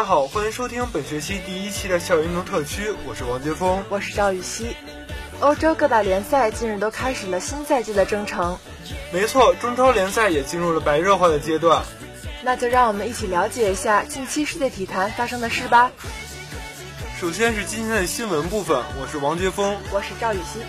[0.00, 4.74] 家好，欢迎收听本学期第一期的校园运动特区，我是王杰峰，我是赵雨熙。
[5.40, 8.56] 欧洲各大联赛近日都开始了新赛季的征程，
[9.12, 11.82] 没错，中超联赛也进入了白热化的阶段。
[12.42, 15.90] 那就让我们一起了解一下近期世界体坛发生的事吧。
[17.20, 20.60] 首先是今天的新闻部分，我是王杰峰，我是赵雨熙。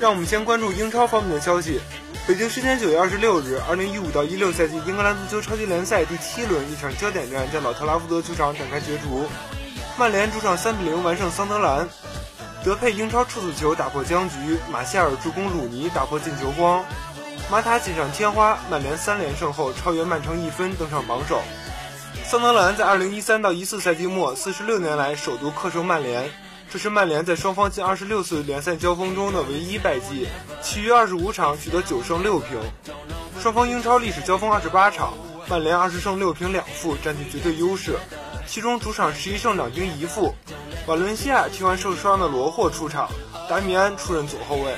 [0.00, 1.82] 让我们先关注英超方面的消息。
[2.28, 9.26] 北京时间九月二十六日，二零一五到一六赛季英格兰足球超级联赛第七轮一场焦点战在老特拉福德球场展开角逐。
[9.96, 11.88] 曼联主场三比零完胜桑德兰，
[12.62, 16.84] 德佩英超处子球打破僵局，马歇尔助攻鲁尼打破进球荒，
[17.50, 21.40] 马塔锦上添花，曼联三连胜后超越曼城一分登上榜首。
[22.26, 26.30] 桑德兰在二零一三到一四赛季末四十六年来首度客胜曼联。
[26.70, 30.28] 这是曼联在双方近二十六次联赛交锋中的唯一败绩，
[30.60, 32.60] 其余二十五场取得九胜六平。
[33.40, 35.14] 双方英超历史交锋二十八场，
[35.48, 37.96] 曼联二十胜六平两负，占据绝对优势。
[38.46, 40.34] 其中主场十一胜两平一负。
[40.86, 43.08] 瓦伦西亚替换受伤的罗霍出场，
[43.48, 44.74] 达米安出任左后卫。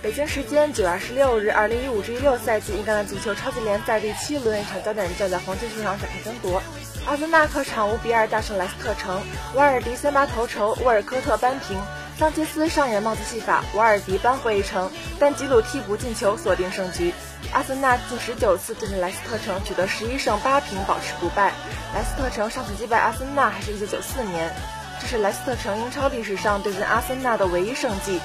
[0.00, 6.62] 北京时间九月二十六日，二零一五至一六赛季英格兰足球超级联赛第七轮一场焦点战在黄金球场展开争夺。
[7.06, 9.22] 阿森纳客场五比二大胜莱斯特城，
[9.54, 11.80] 瓦尔迪先拔头筹，沃尔科特扳平，
[12.18, 14.90] 桑切斯上演帽子戏法，瓦尔迪扳回一城，
[15.20, 17.14] 但吉鲁替补进球锁定胜局。
[17.52, 21.52] 阿森纳近十九次对阵莱斯特城取得十一胜八平，保持不败。
[21.94, 24.52] 莱斯特城上次击败阿森纳还是一九九四年，
[25.00, 28.20] 这是莱斯特城英超历史上对阵阿森纳的唯一胜绩。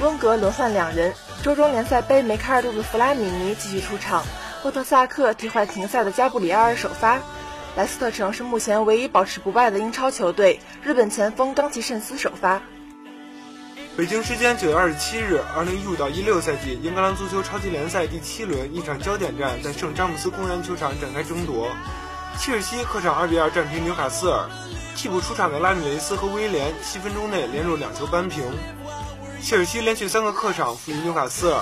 [0.00, 1.12] 温格轮换两人，
[1.42, 4.24] 周中联赛杯梅开二度的弗拉米尼继续出场，
[4.64, 7.20] 沃特萨克替换停赛的加布里埃尔首发。
[7.76, 12.62] 莱斯特城是目前唯一保持不败的英超球队，日本前锋冈崎慎司首发。
[13.98, 21.68] 北京时间九月二十七日，二零一五到一六赛季英格兰足球超级联赛第七轮一场焦点战在圣詹姆斯公园球场展开争夺。
[22.38, 24.48] 切尔西客场二比二战平纽卡斯尔，
[24.96, 28.42] 替补出场的拉米雷斯和威廉七分钟内连入两球扳平。
[29.42, 31.60] 切尔西连续三个客场负于纽卡斯尔，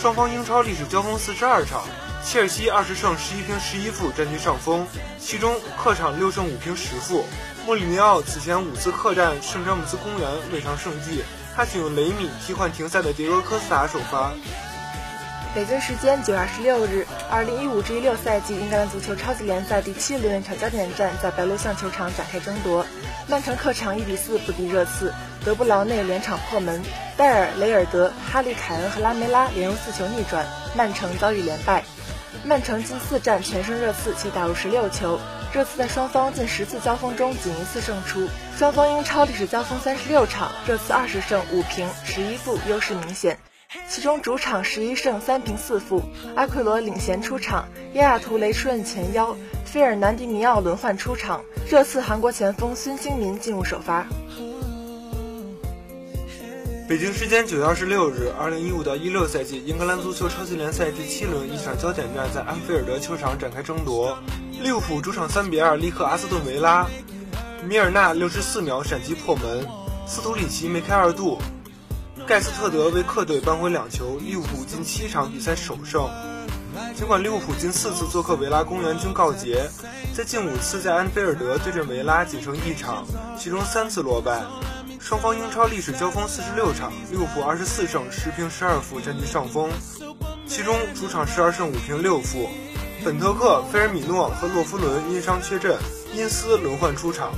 [0.00, 1.82] 双方英超历史交锋四十二场。
[2.22, 4.86] 切尔西二十胜十一平十一负占据上风，
[5.18, 7.24] 其中客场六胜五平十负。
[7.66, 11.24] 莫里尼奥此前五次客战圣詹姆斯公园未尝胜绩，
[11.56, 14.32] 他请用雷米替换停赛的迭戈科斯塔首发。
[15.54, 22.86] 北京时间九月二十六日，二零一五至一六赛季英格兰足球超级联赛第七轮一场焦点战在白鹿巷球场展开争夺。
[23.26, 25.12] 曼城客场一比四不敌热刺，
[25.44, 26.80] 德布劳内连场破门，
[27.16, 31.82] 戴尔、雷尔德、哈利凯恩和拉梅拉连入四球逆转，曼城遭遇连败。
[32.44, 35.18] 曼城近四战全胜热刺，且打入十六球。
[35.52, 38.28] 热刺在双方近十次交锋中仅一次胜出。
[38.56, 43.38] 双方英超历史交锋三十六场，热刺二十胜五平十一负，优势明显。
[43.88, 46.02] 其中主场十一胜三平四负。
[46.34, 51.42] 阿奎罗领衔出场，亚亚图雷出任前腰，费尔南迪尼奥轮换出场。
[51.68, 54.06] 热刺韩国前锋孙兴民进入首发。
[56.90, 64.18] 北京时间九月二十六日，二零一五到一六赛季英格兰足球超级联赛第七轮一场焦点战在安菲尔德球场展开争夺。
[64.60, 66.88] 利物浦主场三比二力克阿斯顿维拉，
[67.64, 69.64] 米尔纳六十四秒闪击破门，
[70.04, 71.38] 斯图里奇梅开二度，
[72.26, 76.10] 盖斯特德为客队扳回两球，利物浦近七场比赛首胜。
[76.96, 79.70] 尽管利物浦近四次做客维拉公园均告捷，
[80.12, 83.06] 在近五次在安菲尔德对阵维拉仅胜一场，
[83.38, 84.42] 其中三次落败。
[85.00, 89.70] 双方英超历史交锋四十六场，利物浦二十四胜十平十二负占据上风，
[90.46, 92.48] 其中主场十二胜五平六负。
[93.02, 95.76] 本特克、菲尔米诺和洛夫伦因伤缺阵，
[96.14, 97.32] 因斯轮换出场。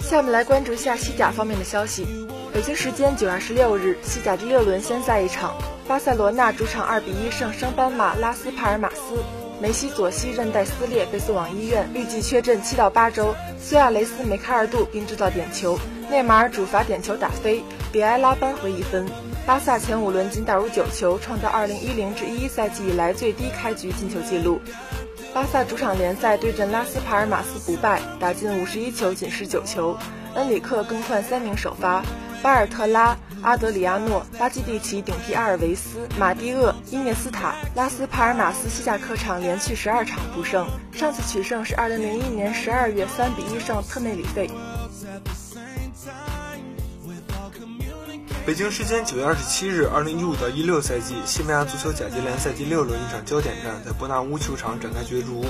[0.00, 2.06] 下面来关注一下西甲方面的消息。
[2.52, 5.56] 北京时间九月二十六日，西甲第六轮先赛一场，
[5.88, 9.24] 巴塞罗那主场二比一胜升班马拉斯帕尔马斯。
[9.60, 13.34] 梅西左膝韧带撕裂，被送往医院，预计缺阵七到八周。
[13.60, 15.78] 苏亚雷斯梅开二度并制造点球，
[16.10, 17.62] 内马尔主罚点球打飞，
[17.92, 19.08] 比埃拉扳回一分。
[19.46, 24.60] 巴萨前五轮仅打入九球，创造二零一零至一一赛季以来最低开局进球纪录。
[25.32, 29.96] 巴萨主场联赛对阵拉斯帕尔马斯不败，打进五十一球仅失九球。
[30.34, 32.02] 恩里克更换三名首发，
[32.44, 37.54] 巴尔特拉、阿德里亚诺、拉基蒂奇顶替阿尔维斯、马蒂厄、伊涅斯塔。
[37.74, 44.50] 拉斯帕尔马斯西甲客场连续十二场不胜，上次取胜是二零零一年十二月三比一胜特内里费。
[48.44, 55.42] 北京时间九月二十七日，二零一五到一六赛季西班牙足球甲级联赛第六轮一场焦点战在伯纳乌球场展开角逐。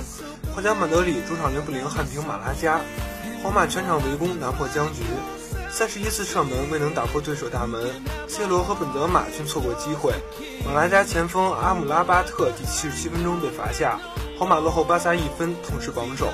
[0.54, 2.80] 皇家马德里主场零比零憾平马拉加，
[3.42, 5.02] 皇马全场围攻难破僵局，
[5.76, 10.14] 三十一次射门未能打破对手大门，C 罗和本泽马均错过机会。
[10.64, 13.98] 马拉加前锋阿姆拉巴特第七十七分钟被罚下，
[14.38, 16.28] 皇马落后巴萨一分，痛失榜首。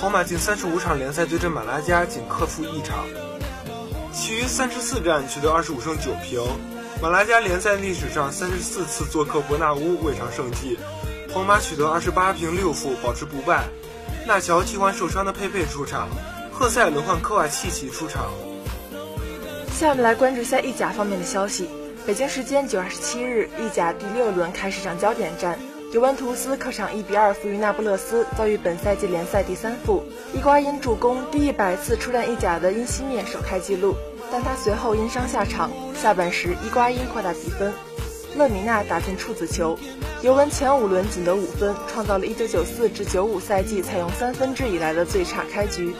[0.00, 3.04] 皇马近三十五场联赛对阵马拉加仅克负一场。
[4.10, 6.40] 其余三十四战取得二十五胜九平，
[7.02, 10.78] 马拉加联赛历史上三十四次做客伯纳乌未尝胜绩，
[11.34, 13.68] 皇马取得二十八平六负保持不败。
[14.26, 16.08] 纳乔替换受伤的佩佩出场，
[16.50, 18.32] 赫塞轮换科瓦契奇出场。
[19.78, 21.68] 下面来关注一下意甲方面的消息。
[22.04, 25.56] 北京时间九月二十七日，意甲第六轮开始场焦点战。
[25.92, 30.02] 尤文图斯客场一比二负于那不勒斯，遭遇本赛季联赛第三负。
[30.34, 33.94] 伊瓜因助攻，第一百次出战意甲的因西涅首开纪录，
[34.32, 35.70] 但他随后因伤下场。
[35.94, 37.72] 下半时，伊瓜因扩大比分，
[38.36, 39.78] 勒米纳打进处子球。
[40.22, 45.94] 尤文前五轮仅得五分，创造了一九九四至九五赛季采用三分制以来的最差开局。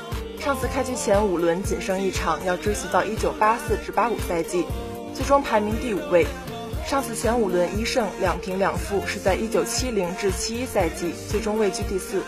[0.49, 4.65] 上次开局前五轮仅胜一场，要追溯到一九八四至八五赛季，
[5.13, 6.27] 最终排名第五位。
[6.87, 12.23] 上次前五轮一胜两平两负是在一九七零至七一赛季，最终位居第四。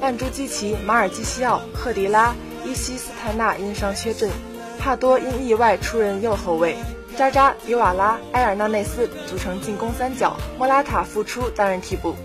[0.00, 2.34] 曼朱基奇、马尔基西奥、赫迪拉、
[2.64, 4.30] 伊西斯泰纳因伤缺阵，
[4.78, 6.74] 帕多因意外出任右后卫，
[7.18, 12.16] 扎扎、迪瓦拉、埃尔纳内斯组成进攻三角，莫拉塔复出担任替补。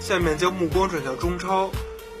[0.00, 1.70] 下面将目光转向中超。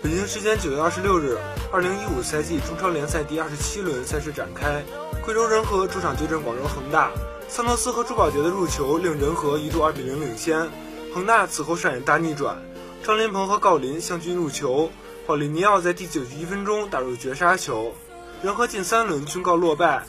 [0.02, 1.38] 北京时间九月二十六日，
[1.70, 4.82] 二零一五赛季中超联赛第二十七轮赛事展开，
[5.24, 7.12] 贵州仁和主场对阵广州恒大。
[7.48, 10.68] 桑托斯和朱宝杰的入球令仁和一度二比零领先，
[11.14, 12.56] 恒大此后上演大逆转，
[13.04, 14.90] 张琳芃和郜林相继入球，
[15.24, 17.94] 保利尼奥在第九十一分钟打入绝杀球，
[18.42, 20.04] 仁和近三轮均告落败，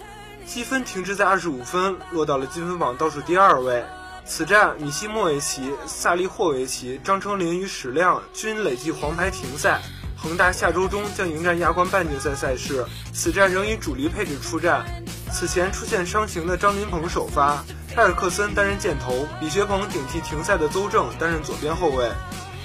[0.48, 3.84] 积分停滞在二十五分，落到了积分榜倒数第二位。
[4.25, 9.81] 此战米西莫维奇、萨利霍维奇、张成林与史亮均累计黄牌停赛，
[10.18, 14.86] 恒大下周中将迎战亚冠半决赛赛事，此战仍以主力配置出战。
[15.31, 17.64] 此前出现伤情的张琳芃首发，
[17.96, 22.10] 埃尔克森担任箭头，李学鹏顶替停赛的邹正担任左边后卫。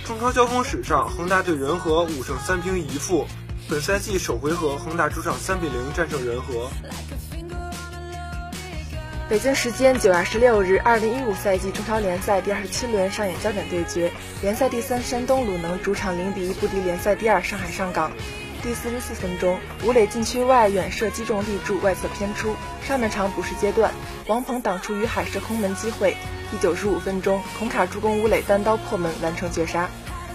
[0.07, 3.27] 中超交锋史上，恒大对仁和五胜三平一负。
[3.69, 6.71] 本赛季首回合，恒大主场三比零战胜仁和。
[9.29, 18.11] 北京时间九月二十六日，二零一五赛季中超联赛第二十七轮上演焦点对决，联赛第三山东鲁能主场零比一不敌联赛第二上海上港。
[18.63, 22.57] 第四十四分钟，吴磊禁区外远射击中立柱，外侧偏出。
[22.87, 23.93] 上半场补时阶段，
[24.29, 26.17] 王鹏挡出于海射空门机会。
[26.51, 29.91] 第九十五分钟，孔卡助攻吴磊单刀破门，完成绝杀。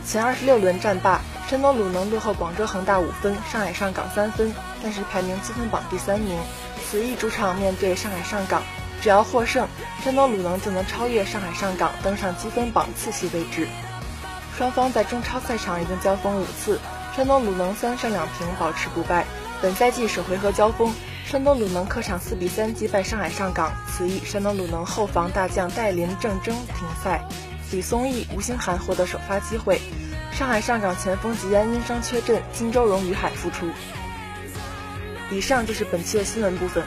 [0.06, 1.20] 前二十六轮战罢，
[1.50, 6.38] 山东鲁能落后广州恒大五分，上海上港三分，但是排名积分榜第三名。
[6.86, 8.62] 此役主场面对上海上港，
[9.03, 9.67] 只要获胜，
[10.01, 13.67] 山东鲁能就能超越上海上港，登上积分榜次席位置。
[14.57, 16.79] 双方在中超赛场已经交锋五次。
[17.13, 19.25] 山东鲁能三胜两平，保持不败。
[19.62, 20.93] 本赛季首回合交锋，
[21.25, 23.74] 山东鲁能客场四比三击败上海上港。
[23.91, 27.27] 此役，山东鲁能后防大将戴林、郑铮停赛，
[27.74, 29.81] 李松义、吴兴涵获得首发机会。
[30.31, 33.69] 上海上港前锋吉安因伤缺阵，金周荣、于海复出。
[35.29, 36.81] 以上就是本期的新闻部分。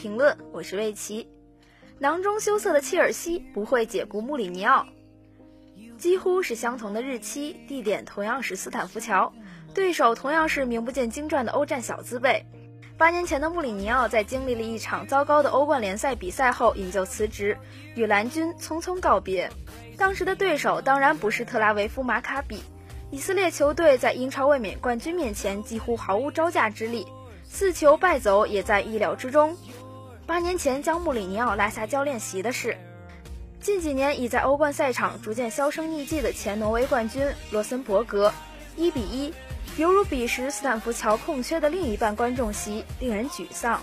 [0.00, 1.28] 评论，我是魏琪。
[1.98, 4.86] 囊中羞涩的切尔西不会解雇穆里尼奥，
[5.98, 9.30] 几乎是相同的日期、地点，同样是斯坦福桥，
[9.74, 12.46] 对手同样是名不见经传的欧战小资辈。
[12.96, 17.58] 八年前的穆里尼奥在经历了一场糟糕的欧冠联赛比赛后，引咎辞职，
[17.94, 19.50] 与蓝军匆匆告别。
[19.98, 22.62] 当时的对手当然不是特拉维夫马卡比，
[23.10, 27.06] 以色列球队在英超卫冕冠军面前几乎毫无招架之力，
[27.44, 29.54] 四球败走也在意料之中。
[30.30, 32.78] 八年前将穆里尼奥拉下教练席的事，
[33.60, 38.32] 近几年已在欧冠赛场逐渐销声匿迹的前挪威冠军罗森伯格，
[38.76, 39.34] 一比一。
[39.76, 43.82] 犹如彼时斯坦福桥空缺的另一半观众席，令人沮丧。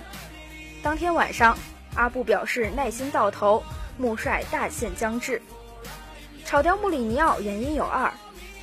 [0.82, 1.58] 当天晚上，
[1.96, 3.62] 阿布表示耐心到头，
[3.98, 5.42] 穆帅大限将至。
[6.46, 8.10] 炒掉穆里尼奥原因有二：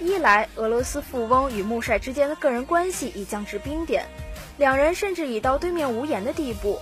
[0.00, 4.06] 一来俄罗斯富翁与穆帅之间的个人关系已降至冰点，
[4.56, 6.78] 两人甚至已到对面无言的地步；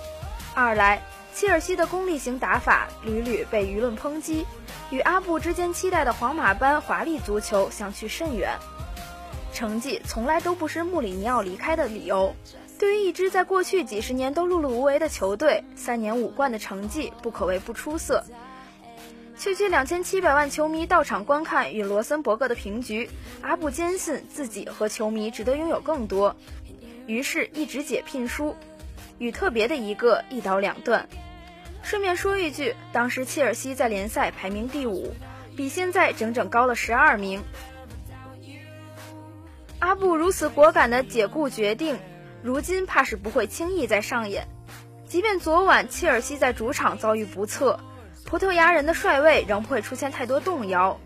[0.55, 1.03] 二来
[1.35, 4.47] 切尔西的功利型打法屡屡被舆论抨击，
[4.91, 8.59] 与阿布之间期待的皇马般华丽足球相去甚远。
[9.53, 12.35] 成绩从来都不是穆里尼奥离开的理由。
[12.79, 18.25] 对于一支在过去几十年都碌碌无为的球队，三年五冠的成绩不可谓不出色。
[19.39, 23.09] 区区两千七百万球迷到场观看与罗森伯格的平局，
[23.41, 26.37] 阿布坚信自己和球迷值得拥有更多，
[27.07, 28.57] 于是一直解聘书，
[29.23, 31.09] 与特别的一个一刀两断。
[31.85, 35.15] 顺便说一句，当时切尔西在联赛排名第五，
[35.57, 37.41] 比现在整整高了十二名。
[39.79, 42.01] 阿布如此果敢的解雇决定，
[42.43, 44.49] 如今怕是不会轻易再上演。
[45.07, 47.79] 即便昨晚切尔西在主场遭遇不测，
[48.25, 50.99] 葡萄牙人的帅位仍不会出现太多动摇。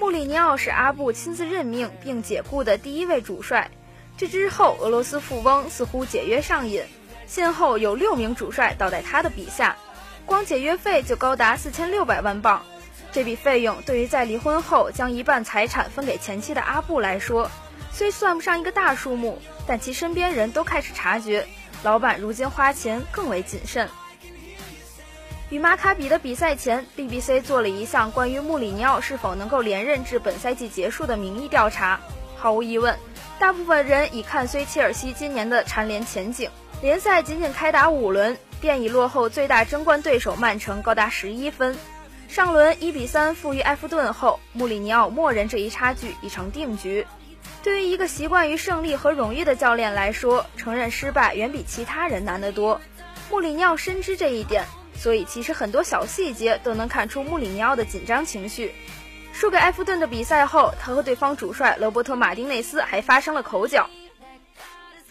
[0.00, 3.70] 穆里尼奥是阿布亲自任命并解雇的第一位主帅。
[4.16, 6.82] 这之后，俄罗斯富翁似乎解约上瘾，
[7.30, 9.76] 先后有六名主帅倒在他的笔下，
[10.26, 12.60] 光解约费就高达四千六百万镑。
[13.12, 17.48] 这笔费用对于在离婚后将一半财产分给前妻的阿布来说，
[17.92, 21.46] 虽算不上一个大数目，但其身边人都开始察觉，
[21.84, 23.88] 老板如今花钱更为谨慎。
[25.50, 32.00] 与马卡比的比赛前，BBC 做了一项关于穆里尼奥是否能够连任至本赛季结束的民意调查。
[32.36, 32.98] 毫无疑问，
[33.38, 36.50] 大部分人已看衰切尔西今年的蝉联前景。
[36.82, 41.76] 联赛仅仅开打五轮，便已落后最大争冠对手曼城高达十一分。
[42.26, 47.06] 上轮一比三负于埃弗顿后，穆里尼奥默认这一差距已成定局。
[47.62, 52.80] 对于一个习惯于胜利和荣誉的教练来说，承认失败远比其他人难得多。
[53.30, 54.64] 穆里尼奥深知这一点，
[54.96, 58.74] 所以其实很多小细节都能看出穆里尼奥的紧张情绪。
[59.34, 63.90] 输给埃弗顿的比赛后，他和对方主帅罗伯特·马丁内斯还发生了口角。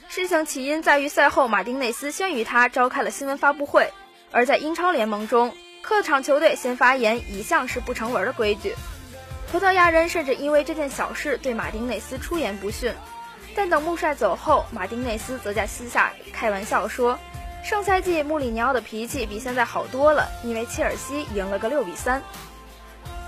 [0.09, 3.93] 事情起因在于赛后，马丁内斯先于他召开了新闻发布会，
[4.31, 8.73] 而在英超联盟中，客场球队先发言一向是不成文的规矩。
[9.51, 12.91] 葡萄牙人甚至因为这件小事对马丁内斯出言不逊，
[13.55, 17.19] 但等穆帅走后，马丁内斯则在私下开玩笑说
[17.63, 22.19] ：“上赛季穆里尼奥的脾气比现在好多了，因为切尔西赢了个六比三。”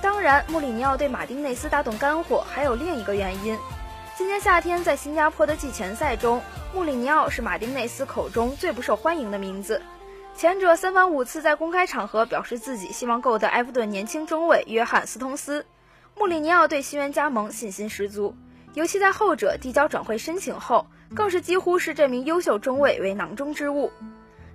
[0.02, 3.56] 当然，穆里尼奥对马丁内斯大动肝火还有另一个原因：
[4.18, 6.42] 今年夏天在新加坡的季前赛中，
[6.74, 9.82] 穆里尼奥是马丁内斯口中最不受欢迎的名字。
[10.38, 15.66] 前者三番五次在公开场合表示自己希望购得埃弗顿年轻中卫约翰斯通斯。
[16.18, 18.36] 穆里尼奥对新援加盟信心十足，
[18.74, 23.92] 尤其在后者递交转会申请后，更是几乎视这名优秀中卫为囊中之物。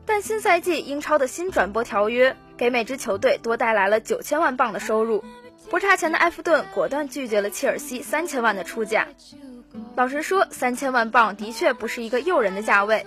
[0.06, 5.22] 但新赛季英超的新转播条约给每支球队多带来了九千万镑的收入，
[5.68, 9.06] 不差钱的埃弗顿果断拒绝了切尔西三千万的出价。
[9.96, 13.06] 老实说，三千万镑的确不是一个诱人的价位。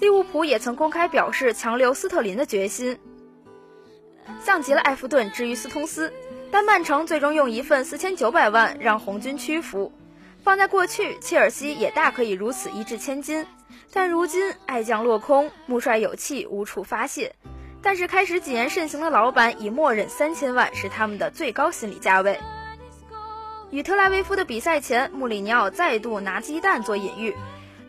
[0.00, 2.98] 利物浦也曾公开表示强留斯特林的决心，
[4.42, 6.12] 像极了埃弗顿之于斯通斯。
[6.50, 9.92] 但曼城最终用一份四千九百万让红军屈服。
[10.42, 13.46] 放在过去，切尔西也大可以如此一掷千金。
[13.92, 17.34] 但如今爱将落空，穆帅有气无处发泄。
[17.82, 22.40] 但是开始谨言慎行的老板已默认三千万是他们的最高心理价位。
[23.72, 27.34] 与特拉维夫的比赛前，穆里尼奥再度拿鸡蛋做隐喻：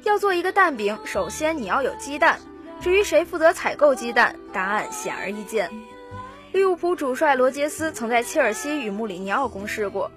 [0.03, 2.39] 要做一个蛋饼，首先你要有鸡蛋。
[2.79, 5.69] 至于谁负责采购鸡蛋，答案显而易见。
[6.53, 10.09] 利物浦主帅罗杰斯曾在切尔西与穆里尼奥共事过，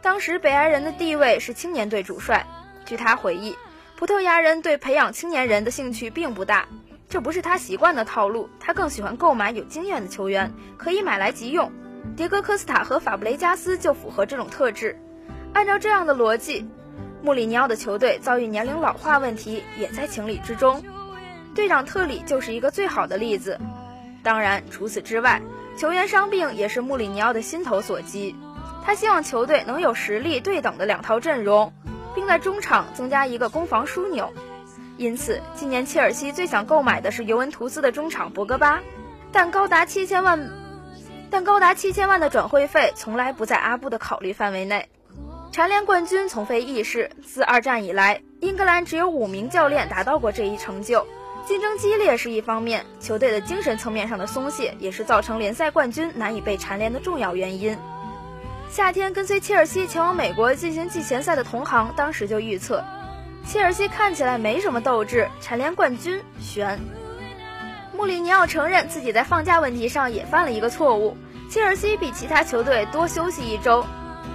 [0.00, 2.44] 当时北爱人的地位是青年队主帅。
[2.84, 3.56] 据他回忆，
[3.94, 6.66] 葡萄牙人对培养青年人的兴趣并不大，
[7.08, 8.50] 这不是他习惯的套路。
[8.58, 11.70] 他更喜欢购买有经验的球员，可以买来即用。
[12.16, 14.98] 迭戈科斯塔和法布雷加斯就符合这种特质。
[15.52, 16.66] 按照这样的逻辑，
[17.22, 20.82] 穆里尼奥的球队遭遇年龄老化问题也在情理之中。
[21.54, 23.58] 队长特里就是一个最好的例子。
[24.22, 25.42] 当然，除此之外，
[25.76, 28.34] 球员伤病也是穆里尼奥的心头所及。
[28.84, 31.72] 他希望球队能有实力对等的两套阵容，
[32.14, 34.32] 并在中场增加一个攻防枢纽。
[34.96, 38.80] 因此，今年切尔西最想购买的是尤文图斯的中场博格巴，
[39.30, 40.50] 但高达七千万，
[41.30, 44.88] 但高达七千万的转会费从来不在阿布的考虑范围内。
[45.52, 51.06] 蝉联冠军从非易事，自二战以来，英格兰只有五名教练达到过这一成就。
[51.46, 57.76] 竞争激烈是一方面，球队的精神层面上的松懈也是造成联赛冠军难以被蝉联的重要原因。
[58.70, 62.82] 夏天跟随切尔西前往美国进行季前赛的同行当时就预测，
[63.46, 66.80] 切尔西看起来没什么斗志，蝉联冠军悬。
[67.94, 71.14] 穆里尼奥承认自己在放假问题上也犯了一个错误，
[71.50, 73.84] 切尔西比其他球队多休息一周，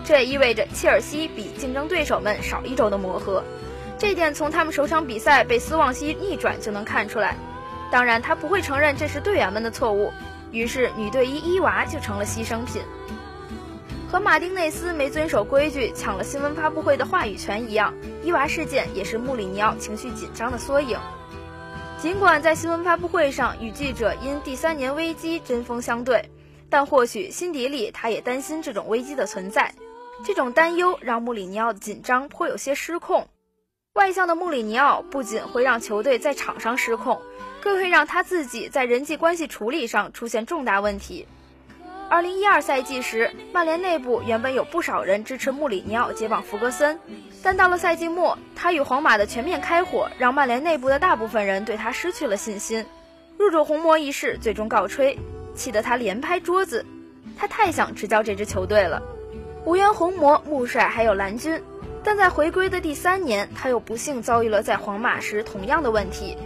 [0.08, 3.43] 这也意味着切尔西比竞争对手们少一周的磨合。
[4.00, 7.36] 这点从他们首场比赛被斯旺西逆转就能看出来。
[7.91, 10.13] 当然，他不会承认这是队员们的错误。
[10.50, 12.82] 于是，女队医伊娃就成了牺牲品。
[14.10, 17.93] 和马丁内斯没遵守规矩抢了新闻发布会的话语权一样，
[18.24, 20.98] 伊娃事件也是穆里尼奥情绪紧张的缩影。
[22.02, 26.30] 尽管在新闻发布会上与记者因第三年危机针锋相对，
[26.70, 29.74] 但或许心底里他也担心这种危机的存在。
[30.25, 33.27] 这种担忧让穆里尼奥的紧张颇有些失控。
[33.93, 37.19] 外向的穆里尼奥不仅会让球队在场上失控，
[37.62, 41.27] 更会让他自己在人际关系处理上出现重大问题。
[42.10, 46.99] 二零一二赛季时，曼联内部原本有不少人支持穆里尼奥接棒弗格森，
[47.43, 52.86] 但到了赛季末，他与皇马的全面开火，让曼联内部的大部分人对他失去了信心。
[53.38, 55.17] 入主红魔一事最终告吹，
[55.53, 56.86] 气得他连拍桌子。
[57.36, 59.01] 他太想执教这支球队了，
[59.67, 61.62] 无缘红魔，穆帅还有蓝军。
[62.01, 66.38] 但在回归的第三年，他又不幸遭遇了在皇马时同样的问题。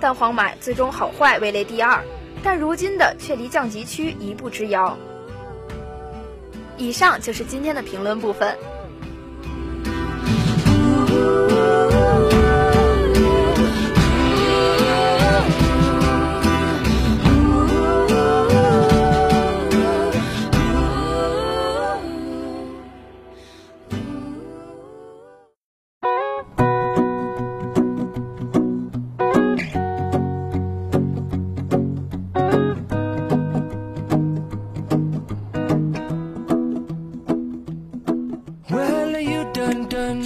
[0.00, 2.02] 但皇马最终好坏位列第二，
[2.42, 4.96] 但如今的却离降级区一步之遥。
[6.76, 8.58] 以上就是今天的评论部分。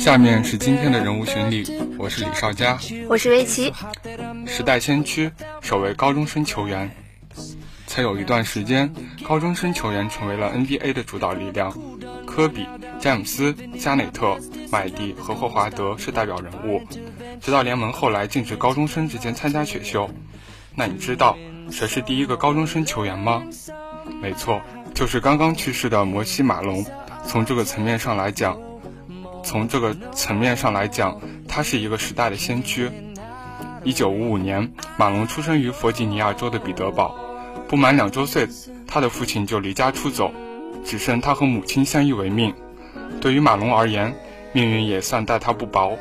[0.09, 1.67] 下面是今天的人物巡礼，
[1.99, 2.79] 我是李少佳，
[3.11, 3.71] 我是维琪。
[4.47, 6.91] 时代先驱，首位高中生球员。
[7.87, 8.91] 曾有一段时间，
[9.23, 11.71] 高中生球员成为了 NBA 的主导力量，
[12.25, 12.67] 科比、
[12.99, 14.39] 詹姆斯、加内特、
[14.73, 16.81] 麦迪和霍华德是代表人物。
[17.39, 20.09] 直到联盟后来禁止高中生之间参加选秀。
[20.75, 21.37] 那你知道
[21.71, 23.43] 谁是第一个高中生球员吗？
[24.23, 24.63] 没错，
[24.95, 26.83] 就是刚刚去世的摩西·马龙。
[27.27, 28.59] 从这个层面上来讲。
[29.43, 32.91] 从这个层面上来讲，他是一个时代的先驱。
[33.85, 37.15] 一九五五年，马龙出生于弗吉尼亚州的彼得堡。
[37.69, 38.49] 不满两周岁，
[38.87, 40.33] 他的父亲就离家出走，
[40.85, 42.55] 只剩他和母亲相依为命。
[43.21, 44.15] 对于马龙而言，
[44.53, 45.99] 命运也算待他不薄。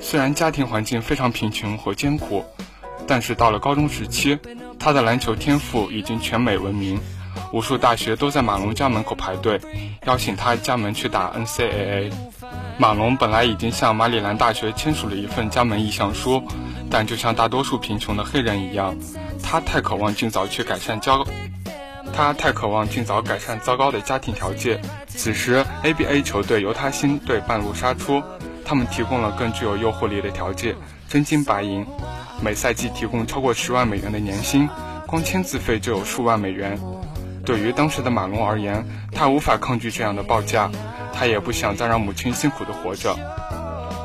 [0.00, 2.44] 虽然家庭环境非常贫穷和艰苦，
[3.06, 4.38] 但是到了高中时期，
[4.78, 7.00] 他的篮球天赋已经全美闻名，
[7.52, 9.60] 无数大学都在马龙家门口排队，
[10.06, 12.12] 邀请他加盟去打 NCAA。
[12.80, 16.40] 马龙本来已经向马里兰大学签署了一份加盟意向书，
[16.88, 18.96] 但就像大多数贫穷的黑人一样，
[19.42, 21.26] 他太渴望尽早去改善交，
[22.12, 24.80] 他太渴望尽早改善糟糕的家庭条件。
[25.08, 28.22] 此时，ABA 球队犹他星队半路杀出，
[28.64, 30.76] 他们提供了更具有诱惑力的条件，
[31.08, 31.84] 真金白银，
[32.40, 34.68] 每赛季提供超过十万美元的年薪，
[35.04, 36.78] 光签字费就有数万美元。
[37.48, 40.70] 对于当时的马龙而言，他无法抗拒这样的报价。
[41.14, 43.16] 他也不想再让母亲辛苦的活着，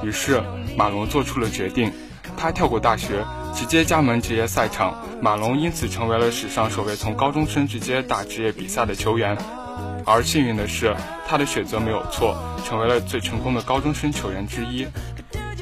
[0.02, 0.42] 于是
[0.78, 1.92] 马龙做出了决定，
[2.38, 4.96] 他跳过大学，直接加盟职业赛场。
[5.22, 9.38] 马龙因此成为了史上首位从高中生直接打职业比赛的球员。
[10.06, 10.96] 而幸运的是，
[11.28, 14.88] 他的选择没有错，成为了最成功的高中生球员之一。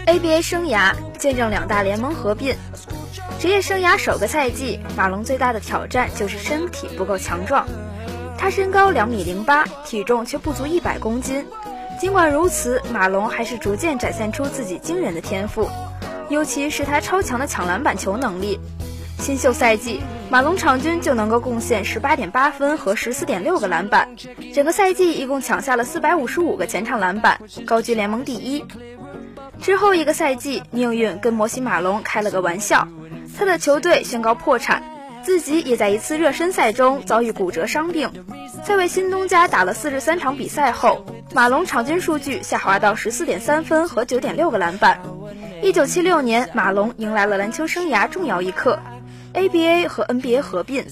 [0.06, 2.56] ABA 生涯见证两大联盟合并，
[3.42, 7.66] 职业生涯首个赛季，马龙最大的挑战就是身体不够强壮。
[8.38, 11.44] 他身高两米零八，体重却不足一百公斤。
[12.00, 15.68] 尽管如此，马龙还是逐渐展现出自己惊人的天赋，
[16.30, 18.60] 尤其是他超强的抢篮板球能力。
[19.18, 24.08] 新秀赛季，马龙场均就能够贡献十八点八分和十四点六个篮板，
[24.54, 28.64] 整个赛季一共抢下了四百五十五个前场篮板，高居联盟第一。
[29.60, 32.88] 之后一个赛季，命运跟摩西马龙开了个玩笑，
[33.42, 34.84] 他的球队宣告破产，
[35.24, 38.12] 自己也在一次热身赛中遭遇骨折伤病。
[38.64, 45.02] 在为新东家打了四十三场比赛后，马龙场均数据下滑到十四点三分和九点六个篮板。
[45.64, 48.78] 一九七六年，马龙迎来了篮球生涯重要一刻
[49.34, 50.86] ，ABA 和 NBA 合并，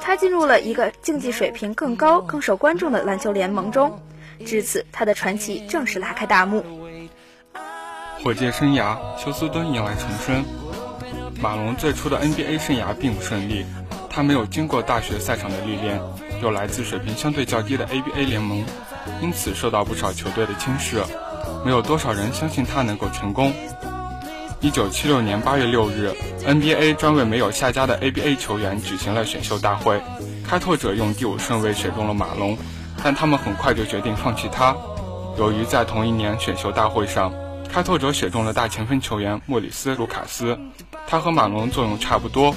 [0.00, 4.02] 他进入了一个竞技水平更高、更受观众的篮球联盟中。
[4.44, 6.64] 至此，他的传奇正式拉开大幕。
[8.24, 10.44] 火箭生涯，休斯敦迎来重生。
[11.42, 13.66] 马龙最初的 NBA 生涯并不顺利，
[14.08, 16.00] 他没有经过大学赛场的历练，
[16.40, 18.64] 又来自水平相对较低的 ABA 联盟，
[19.20, 21.02] 因此受到不少球队的轻视，
[21.64, 23.52] 没有多少人相信他能够成功。
[24.60, 26.14] 一九七六年八月六日
[26.46, 30.00] ，NBA 专为没有下家的 ABA 球员举行了选秀大会，
[30.46, 32.56] 开拓者用第五顺位选中了马龙，
[33.02, 34.76] 但他们很快就决定放弃他。
[35.36, 37.32] 由于在同一年选秀大会上，
[37.72, 40.58] 开拓者选中了大前锋球员莫里斯·卢卡斯，
[41.06, 42.54] 他和马龙作用差不多。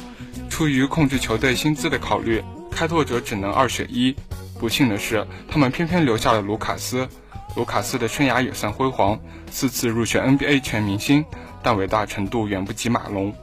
[0.50, 4.14] 出于控制球队薪资的考虑，开拓者只能二选一。
[4.60, 7.08] 不幸的是，他们偏偏留下了卢卡斯。
[7.56, 9.18] 卢卡斯的生涯也算辉煌，
[9.50, 11.24] 四次入选 NBA 全明星。
[11.64, 13.34] 但伟大程度远不及马龙。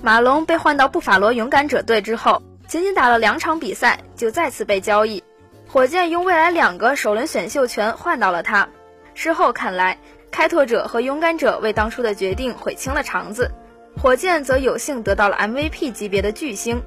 [0.00, 5.24] 马龙被换到布法罗勇敢者队之后，仅仅打了两场比赛就再次被交易。
[5.66, 8.68] 火箭用未来两个首轮选秀权换到了他。
[9.14, 9.98] 事后看来，
[10.36, 13.50] 开拓者和勇敢者为当初的决定悔青了肠子。
[13.98, 16.82] 火箭则有幸得到了 MVP 级别的巨星，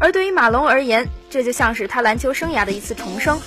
[0.00, 3.38] 而对于马龙而言，这就像是他篮球生涯的一次重生。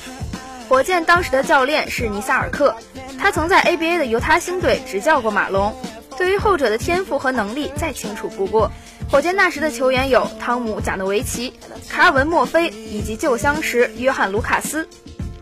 [0.70, 2.76] 火箭当时的教练是尼萨尔克，
[3.18, 5.76] 他曾在 ABA 的犹他星队执教过马龙。
[6.20, 8.72] 对于后者的天赋和能力再清楚不过。
[9.10, 11.52] 火箭那时的球员有汤姆·贾诺维奇、
[11.90, 14.88] 卡尔文·墨菲以及旧相识约翰·卢卡斯。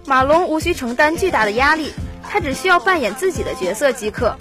[0.05, 1.91] 马龙无需承担巨大的压力，
[2.29, 4.35] 他只需要扮演自己的角色即可。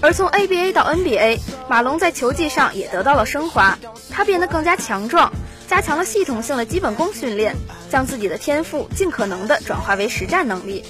[0.00, 3.78] 而从 ABA 到 NBA，马龙在球技上也得到了升华，
[4.10, 5.30] 他变得更加强壮，
[5.68, 7.54] 加强了系统性的基本功训练，
[7.90, 10.84] 将自己的天赋尽可能的转化为实战能力。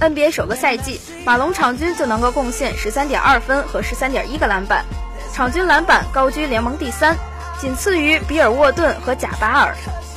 [0.00, 4.84] NBA 首个赛季，马龙场均就能够贡献十三点二分和十三点一个篮板，
[5.32, 7.16] 场均篮板高居联盟第三，
[7.60, 9.76] 仅次于比尔沃顿和贾巴尔。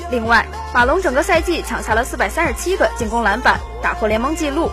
[0.10, 0.44] 另外，
[0.76, 4.70] 马龙整个赛季抢下了四百三十七个进攻篮板，打破联盟纪录。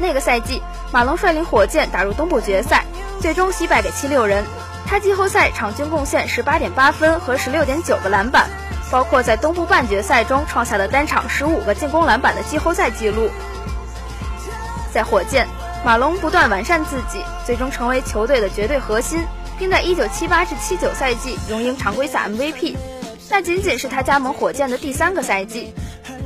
[0.00, 2.84] 那个赛季，马龙率领火箭打入东部决赛，
[3.20, 4.44] 最终惜败给七六人。
[4.88, 8.50] 他季后赛场均贡献十八点八分和十六点九个篮板，
[8.90, 13.30] 包括在东部半决赛中创下的单场十五个进攻篮板的季后赛纪录。
[14.92, 15.46] 在火箭，
[15.84, 19.24] 马龙不断完善自己，最终成为球队的绝对核心，
[19.56, 22.74] 并在1978至79赛季荣膺常规赛 MVP。
[23.30, 25.72] 那仅仅是他加盟火箭的第三个赛季。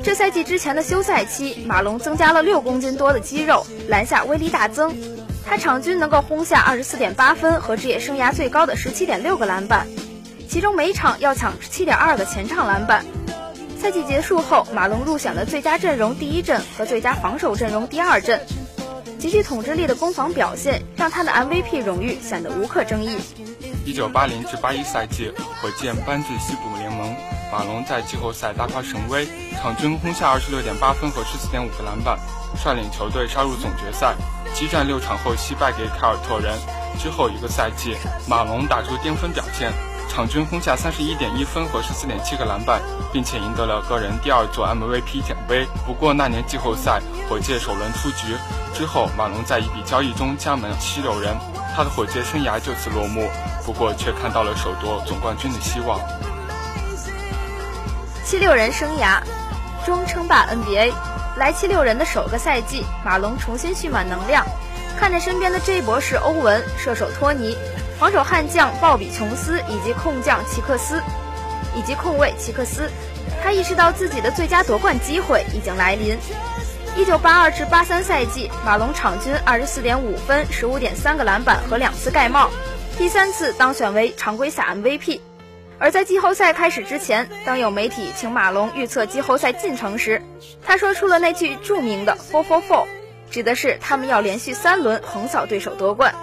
[0.03, 4.97] 这赛季之前的休赛期，马龙增加了六公斤多的肌肉，篮下威力大增。
[5.47, 9.87] 他场均能够轰下24.8分和职业生涯最高的17.6个篮板，
[10.49, 13.05] 其中每场要抢7.2个前场篮板。
[13.79, 18.41] 赛季结束后，马龙入选了最佳阵容第一阵和最佳防守阵容第二阵。
[19.19, 23.19] 极具统治力的攻防表现，让他的 MVP 荣誉显得无可争议。
[23.87, 27.15] 一九八零至八一赛季，火箭搬至西部联盟，
[27.53, 29.29] 马龙在季后赛大发神威，
[29.61, 32.19] 场均轰下二十六点八分和十四点五个篮板，
[32.57, 34.15] 率领球队杀入总决赛。
[34.55, 36.59] 激战六场后惜败给凯尔特人。
[36.99, 37.95] 之后一个赛季，
[38.27, 39.71] 马龙打出巅峰表现。
[40.09, 42.81] 场均轰下三十一点一分和十四点七个篮板，
[43.13, 45.67] 并且赢得了个人第二座 MVP 奖杯。
[45.85, 48.35] 不过那年季后赛，火箭首轮出局
[48.73, 51.37] 之后，马龙在一笔交易中加盟七六人，
[51.75, 53.29] 他的火箭生涯就此落幕。
[53.65, 55.99] 不过却看到了首夺总冠军的希望。
[58.25, 59.21] 七六人生涯
[59.85, 60.93] 中称霸 NBA，
[61.37, 64.45] 来七六人的首个赛季，马龙重新蓄满能量，
[64.99, 67.57] 看着身边的 J 博士欧文、射手托尼。
[67.97, 71.01] 防守悍将鲍比·琼斯以及控将齐克斯，
[71.77, 72.91] 以及控卫齐克斯，
[73.41, 76.19] 他意识到自己的最佳夺冠机会已经来临。
[76.97, 82.51] 一九八二至八三赛季，马龙场均二十四点五分、十五点三个篮板和两次盖帽，
[82.97, 85.21] 第三次当选为常规赛 MVP。
[85.81, 90.23] 而在季后赛开始之前，当有媒体请马龙预测季后赛进程时，
[90.65, 92.87] 他说出了那句著名的 “four four four”，
[93.31, 96.15] 指的是他们要连续三轮横扫对手夺冠。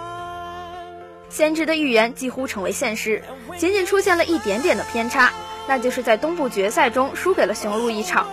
[1.28, 3.22] 先知的预言几乎成为现实，
[3.58, 5.30] 仅仅出现了一点点的偏差，
[5.68, 8.26] 那就是在东部决赛中输给了雄鹿一场，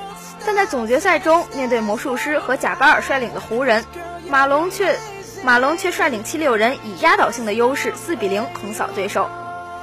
[0.46, 3.86] 但在总决赛中面对魔术师和贾巴尔率领的湖人，
[4.30, 4.98] 马龙却
[5.44, 9.30] 马龙却率领七六人以压倒性的优势四比零横扫对手。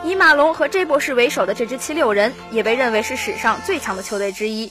[0.05, 4.71] 以马龙和 J 博士为首的这支七六人也被认为是史上最强的球队之一。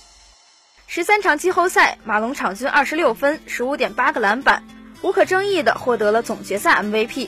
[0.88, 4.64] 十三场季后赛，马龙场均二十六分，十五点八个篮板，
[5.02, 7.28] 无可争议的获得了总决赛 MVP。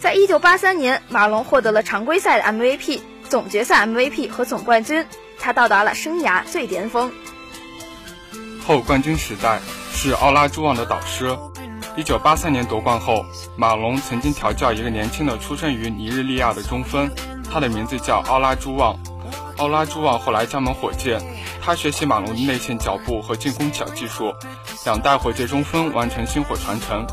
[0.00, 5.06] 在一九八三年，马龙获得了常规赛的 MVP、总决赛 MVP 和总冠军，
[5.38, 7.12] 他到达了生涯最巅峰。
[8.66, 9.60] 后冠军时代
[9.94, 11.38] 是奥拉朱旺的导师。
[11.98, 17.10] 一九八三年夺冠后，马龙曾经调教一个年轻的出生于尼日利亚的中锋，
[17.50, 18.96] 他的名字叫奥拉朱旺。
[19.56, 21.20] 奥拉朱旺后来加盟火箭，
[21.60, 24.32] 他学习马龙的内线脚步和进攻脚技术，
[24.84, 27.04] 两代火箭中锋完成薪火传承。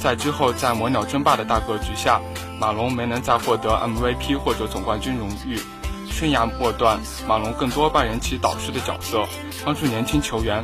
[0.00, 2.20] 在之后，在魔鸟争霸的大格局下，
[2.60, 5.58] 马龙没能再获得 MVP 或者总冠军荣誉。
[6.08, 9.26] 生涯末段，马龙更多扮演起导师的角色，
[9.64, 10.62] 帮助年轻球员。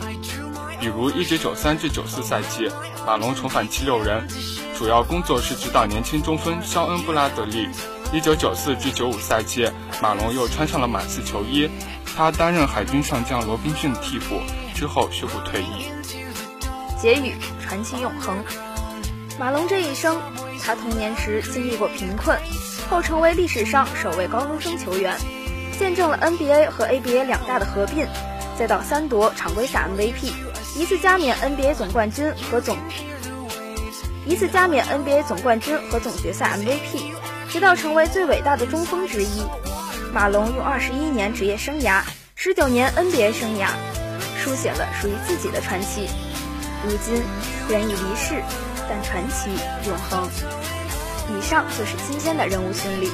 [0.78, 2.70] 比如1993至94赛季，
[3.06, 4.26] 马龙重返七六人，
[4.78, 7.68] 主要工作是指导年轻中锋肖恩·布拉德利。
[8.12, 9.68] 1994至95赛季，
[10.00, 11.68] 马龙又穿上了马刺球衣，
[12.16, 14.40] 他担任海军上将罗宾逊的替补，
[14.74, 15.90] 之后宣布退役。
[17.00, 18.44] 结语：传奇永恒。
[19.38, 20.20] 马龙这一生，
[20.62, 22.38] 他童年时经历过贫困，
[22.88, 25.16] 后成为历史上首位高中生球员，
[25.78, 28.06] 见证了 NBA 和 ABA 两大的合并，
[28.56, 30.32] 再到三夺常规赛 MVP。
[30.78, 32.76] 一次加冕 NBA 总冠军和总，
[34.26, 37.12] 一次加冕 NBA 总冠军和总决赛 MVP，
[37.48, 39.42] 直到成为最伟大的中锋之一。
[40.12, 42.02] 马龙用二十一年职业生涯，
[42.34, 43.68] 十九年 NBA 生涯，
[44.38, 46.08] 书写了属于自己的传奇。
[46.84, 47.22] 如今
[47.70, 48.42] 人已离世，
[48.86, 49.50] 但传奇
[49.88, 50.28] 永恒。
[51.30, 53.10] 以上就是今天的人物巡礼。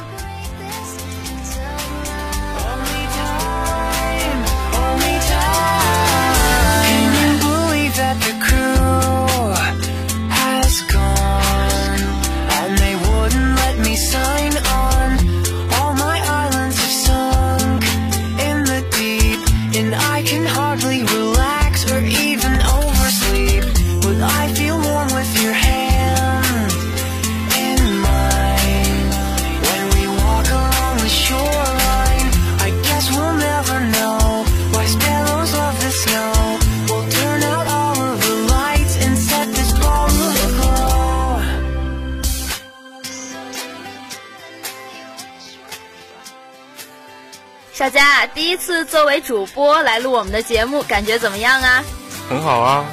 [48.53, 51.83] 一次作为主播来录我们的节目，感觉怎么样啊？
[52.29, 52.85] 很好啊。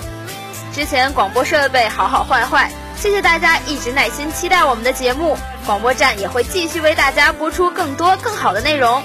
[0.74, 9.04] 之前广播设备好好坏坏，谢谢大家一直耐心期待我们的节目，广播站也会继续为大家播出更多更好的内容。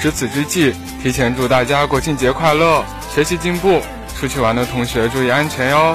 [0.00, 2.82] 值此之际，提前祝大家国庆节快乐，
[3.14, 3.82] 学习进步，
[4.18, 5.94] 出去玩的同学注意安全哟。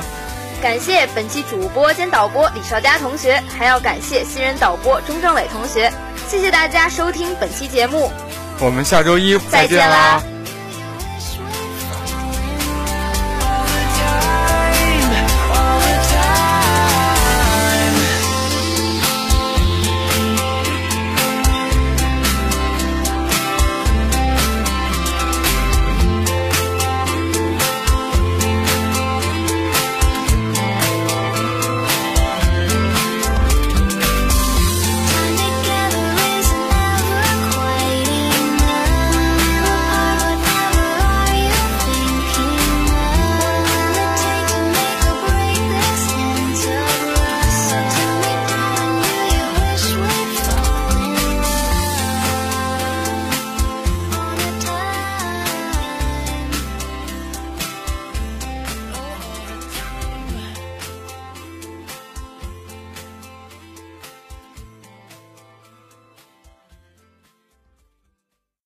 [0.62, 5.92] 感谢本期主播兼导播李少佳同学，还要感谢新人导播钟正伟同学。
[6.28, 8.12] 谢谢大家收听本期节目。
[8.60, 10.35] 我们下周一再见啦。